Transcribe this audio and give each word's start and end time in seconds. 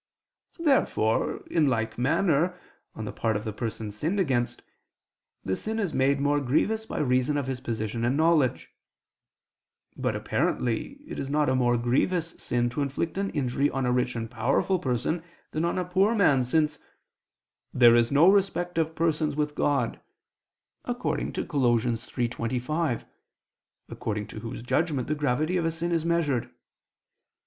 Therefore, 0.57 1.45
in 1.45 1.67
like 1.67 1.95
manner, 1.99 2.59
on 2.95 3.05
the 3.05 3.11
part 3.11 3.35
of 3.35 3.43
the 3.43 3.53
person 3.53 3.91
sinned 3.91 4.19
against, 4.19 4.63
the 5.45 5.55
sin 5.55 5.77
is 5.77 5.93
made 5.93 6.19
more 6.19 6.41
grievous 6.41 6.87
by 6.87 6.97
reason 6.97 7.37
of 7.37 7.45
his 7.45 7.61
position 7.61 8.03
and 8.03 8.17
knowledge. 8.17 8.71
But, 9.95 10.15
apparently, 10.15 10.93
it 11.05 11.19
is 11.19 11.29
not 11.29 11.49
a 11.49 11.55
more 11.55 11.77
grievous 11.77 12.31
sin 12.41 12.67
to 12.71 12.81
inflict 12.81 13.15
an 13.19 13.29
injury 13.29 13.69
on 13.69 13.85
a 13.85 13.91
rich 13.91 14.15
and 14.15 14.27
powerful 14.27 14.79
person 14.79 15.21
than 15.51 15.63
on 15.65 15.77
a 15.77 15.85
poor 15.85 16.15
man, 16.15 16.43
since 16.43 16.79
"there 17.71 17.95
is 17.95 18.11
no 18.11 18.27
respect 18.27 18.79
of 18.79 18.95
persons 18.95 19.35
with 19.35 19.53
God" 19.53 19.99
(Col. 20.83 20.95
3:25), 20.95 23.05
according 23.87 24.25
to 24.25 24.39
Whose 24.39 24.63
judgment 24.63 25.07
the 25.07 25.13
gravity 25.13 25.57
of 25.57 25.65
a 25.65 25.69
sin 25.69 25.91
is 25.91 26.03
measured. 26.07 26.49